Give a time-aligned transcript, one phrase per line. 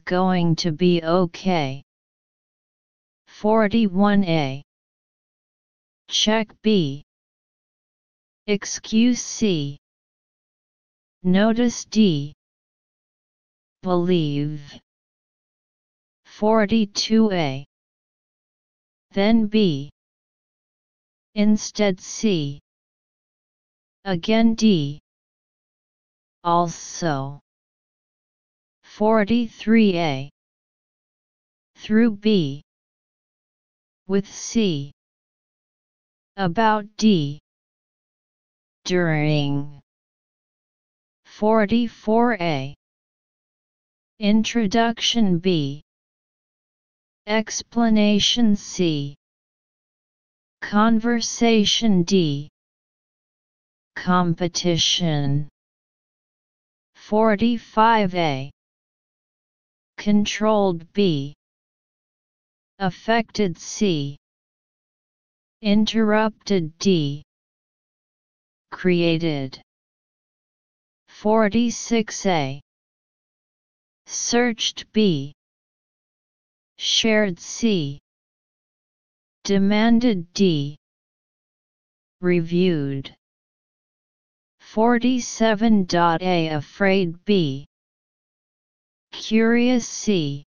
[0.00, 1.82] going to be okay.
[3.40, 4.62] 41a.
[6.08, 7.02] Check B.
[8.46, 9.78] Excuse C.
[11.22, 12.34] Notice D.
[13.82, 14.60] Believe.
[16.26, 17.64] 42a.
[19.12, 19.90] Then B.
[21.34, 22.60] Instead C.
[24.04, 25.00] Again D.
[26.44, 27.40] Also.
[28.98, 30.28] 43a.
[31.76, 32.62] Through B.
[34.06, 34.92] With C.
[36.36, 37.38] About D.
[38.84, 39.80] During.
[41.26, 42.74] 44a.
[44.18, 45.80] Introduction B.
[47.26, 49.16] Explanation C.
[50.60, 52.50] Conversation D.
[53.96, 55.48] Competition
[57.08, 58.50] 45A
[60.02, 61.32] Controlled B.
[62.80, 64.16] Affected C.
[65.60, 67.22] Interrupted D.
[68.72, 69.62] Created.
[71.08, 72.58] 46A
[74.06, 75.32] Searched B.
[76.78, 78.00] Shared C.
[79.44, 80.74] Demanded D.
[82.20, 83.14] Reviewed.
[84.60, 87.66] 47.A Afraid B
[89.12, 90.44] Curious C.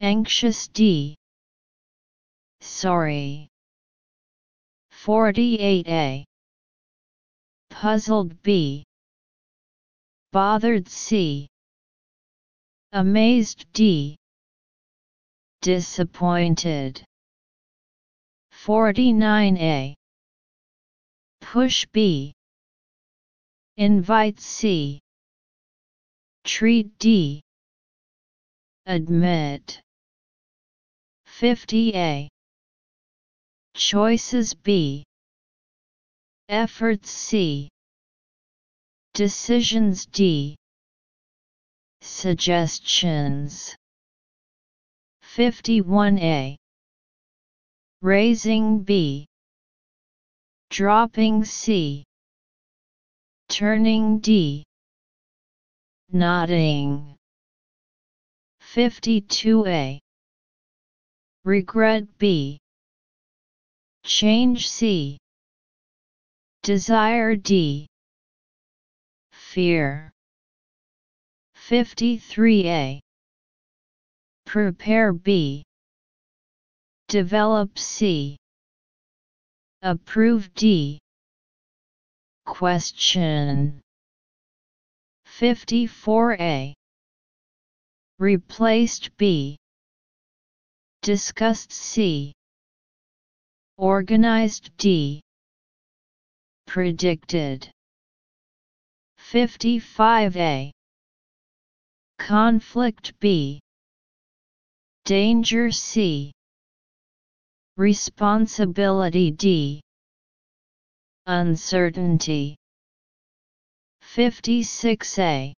[0.00, 1.16] Anxious D.
[2.60, 3.48] Sorry.
[4.92, 6.24] 48A
[7.70, 8.84] Puzzled B.
[10.32, 11.48] Bothered C.
[12.92, 14.16] Amazed D.
[15.60, 17.04] Disappointed.
[18.64, 19.94] 49A
[21.40, 22.32] Push B.
[23.76, 25.00] Invite C.
[26.44, 27.42] Treat D.
[28.86, 29.80] Admit.
[31.26, 32.28] 50A.
[33.74, 35.04] Choices B.
[36.48, 37.68] Efforts C.
[39.14, 40.56] Decisions D.
[42.02, 43.74] Suggestions
[45.22, 46.56] 51A.
[48.02, 49.26] Raising B.
[50.70, 52.04] Dropping C
[53.48, 54.64] turning D.
[56.16, 57.16] Nodding.
[58.62, 59.98] 52A.
[61.44, 62.60] Regret B.
[64.04, 65.18] Change C.
[66.62, 67.88] Desire D.
[69.32, 70.12] Fear.
[71.56, 73.00] 53A.
[74.46, 75.64] Prepare B.
[77.08, 78.36] Develop C.
[79.82, 81.00] Approve D.
[82.46, 83.83] Question
[85.40, 86.72] 54a
[88.20, 89.56] Replaced B.
[91.02, 92.32] Discussed C.
[93.76, 95.20] Organized D.
[96.68, 97.68] Predicted.
[99.18, 100.70] 55a
[102.20, 103.58] Conflict B.
[105.04, 106.30] Danger C.
[107.76, 109.80] Responsibility D.
[111.26, 112.56] Uncertainty
[114.16, 115.52] 56a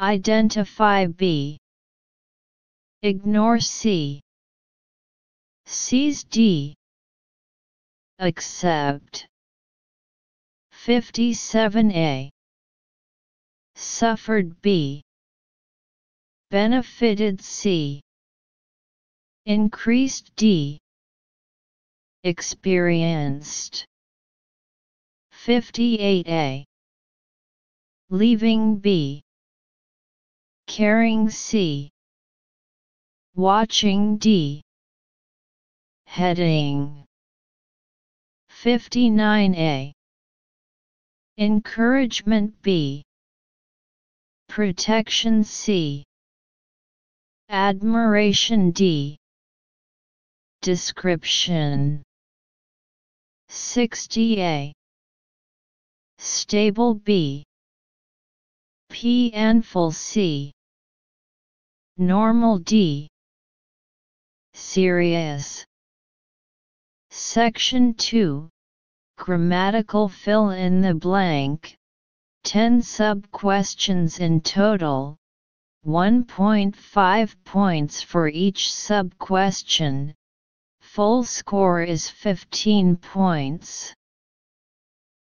[0.00, 1.56] Identify B.
[3.02, 4.20] Ignore C.
[5.64, 6.74] Seize D.
[8.18, 9.28] Accept.
[10.72, 12.30] 57a
[13.76, 15.00] Suffered B.
[16.50, 18.00] Benefited C.
[19.46, 20.80] Increased D.
[22.24, 23.86] Experienced.
[25.46, 26.64] 58a.
[28.14, 29.24] Leaving B.
[30.68, 31.90] Caring C.
[33.34, 34.62] Watching D.
[36.06, 37.06] Heading
[38.62, 39.90] 59a.
[41.38, 43.02] Encouragement B.
[44.48, 46.04] Protection C.
[47.48, 49.16] Admiration D.
[50.62, 52.04] Description
[53.50, 54.70] 60a.
[56.18, 57.44] Stable B
[58.94, 60.52] Painful C.
[61.98, 63.08] Normal D.
[64.52, 65.64] Serious.
[67.10, 68.48] Section 2
[69.18, 71.76] Grammatical fill in the blank.
[72.44, 75.16] 10 sub-questions in total.
[75.84, 80.14] 1.5 points for each sub-question.
[80.82, 83.92] Full score is 15 points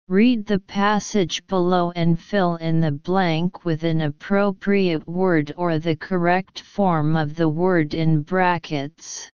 [0.10, 5.96] Read the passage below and fill in the blank with an appropriate word or the
[5.96, 9.32] correct form of the word in brackets.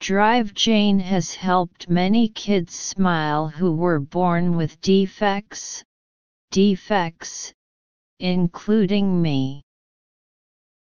[0.00, 5.84] Drive Jane has helped many kids smile who were born with defects,
[6.50, 7.52] defects,
[8.20, 9.62] including me.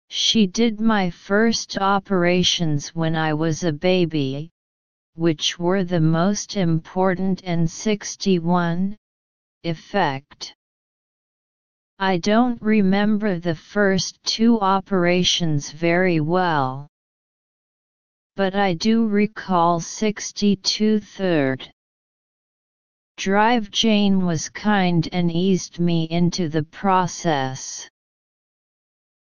[0.10, 4.52] She did my first operations when I was a baby,
[5.22, 8.98] which were the most important and 61
[9.64, 10.56] effect.
[12.00, 16.88] I don't remember the first two operations very well.
[18.36, 21.72] But I do recall 62 third.
[23.18, 27.88] Drive Jane was kind and eased me into the process.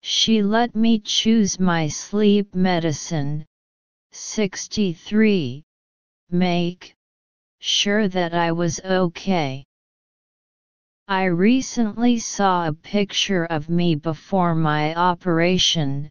[0.04, 3.44] She let me choose my sleep medicine,
[4.12, 5.64] 63,
[6.32, 6.96] make
[7.60, 9.66] sure that I was okay.
[11.08, 16.08] I recently saw a picture of me before my operation,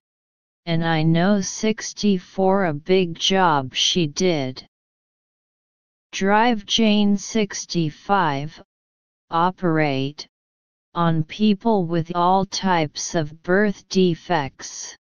[0.67, 4.67] and I know 64 a big job she did.
[6.11, 8.61] Drive Jane 65
[9.31, 10.26] Operate
[10.94, 14.97] on people with all types of birth defects.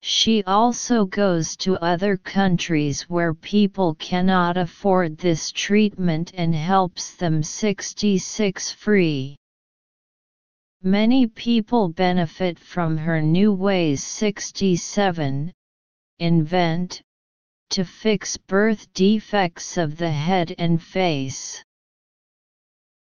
[0.00, 7.42] She also goes to other countries where people cannot afford this treatment and helps them
[7.42, 9.36] 66 free.
[10.82, 15.52] Many people benefit from her new ways 67,
[16.20, 17.02] invent,
[17.70, 21.62] to fix birth defects of the head and face.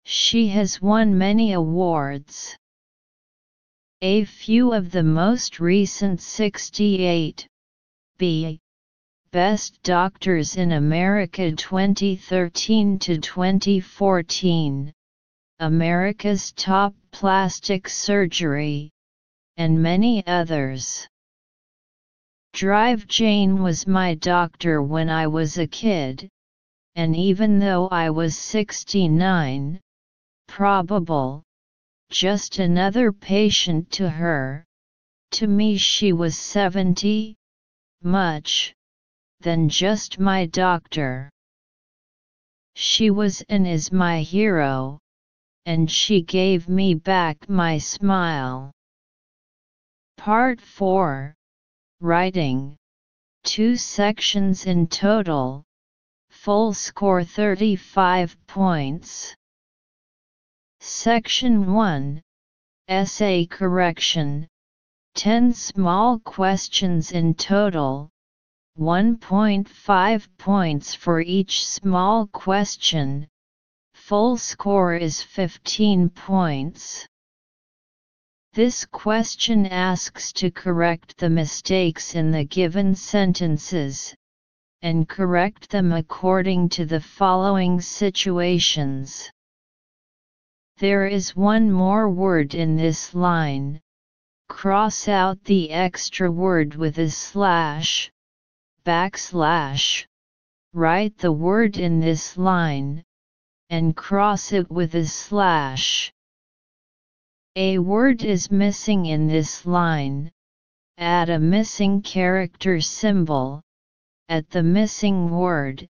[0.05, 2.57] She has won many awards.
[4.07, 7.49] A few of the most recent 68
[8.19, 8.61] B.
[9.31, 14.93] Best Doctors in America 2013 to 2014,
[15.59, 18.91] America's Top Plastic Surgery,
[19.57, 21.09] and many others.
[22.53, 26.29] Drive Jane was my doctor when I was a kid,
[26.95, 29.81] and even though I was 69,
[30.47, 31.43] probable,
[32.15, 34.65] just another patient to her.
[35.33, 37.35] To me, she was 70,
[38.03, 38.73] much,
[39.41, 41.29] than just my doctor.
[42.77, 45.01] She was and is my hero,
[45.67, 48.71] and she gave me back my smile.
[50.17, 51.35] Part 4
[52.01, 52.77] Writing
[53.43, 55.65] Two sections in total,
[56.31, 59.35] full score 35 points.
[60.87, 62.21] Section 1
[62.89, 64.47] Essay Correction
[65.15, 68.11] 10 small questions in total,
[68.79, 73.27] 1.5 points for each small question,
[73.95, 77.09] full score is 15 points.
[78.53, 84.15] This question asks to correct the mistakes in the given sentences,
[84.83, 89.31] and correct them according to the following situations.
[90.79, 93.81] There is one more word in this line.
[94.49, 98.11] Cross out the extra word with a slash,
[98.85, 100.05] backslash.
[100.73, 103.05] Write the word in this line,
[103.71, 106.13] and cross it with a slash.
[107.55, 110.33] A word is missing in this line.
[110.99, 113.63] Add a missing character symbol
[114.29, 115.87] at the missing word,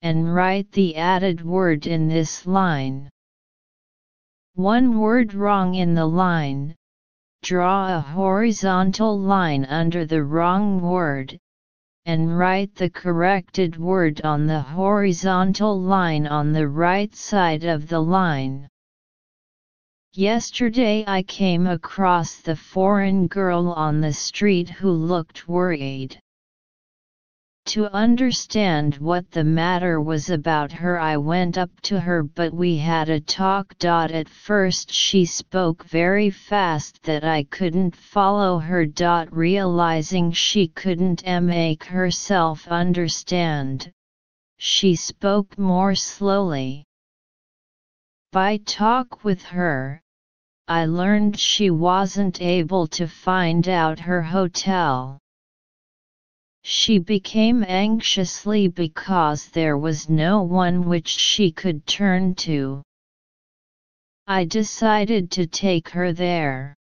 [0.00, 3.10] and write the added word in this line.
[4.54, 6.74] One word wrong in the line.
[7.42, 11.38] Draw a horizontal line under the wrong word,
[12.04, 18.00] and write the corrected word on the horizontal line on the right side of the
[18.00, 18.68] line.
[20.12, 26.20] Yesterday I came across the foreign girl on the street who looked worried.
[27.66, 32.76] To understand what the matter was about her I went up to her but we
[32.76, 33.74] had a talk.
[33.84, 38.84] At first she spoke very fast that I couldn't follow her.
[39.30, 43.92] Realizing she couldn't make herself understand,
[44.58, 46.84] she spoke more slowly.
[48.32, 50.02] By talk with her,
[50.66, 55.21] I learned she wasn't able to find out her hotel.
[56.64, 62.82] She became anxiously because there was no one which she could turn to.
[64.26, 66.76] I decided to take her there.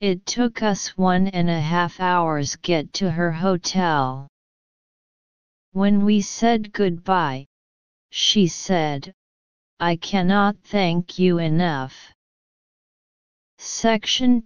[0.00, 4.28] It took us one and a half hours get to her hotel.
[5.72, 7.46] When we said goodbye,
[8.10, 9.12] she said,
[9.80, 12.12] I cannot thank you enough.
[13.58, 14.42] Section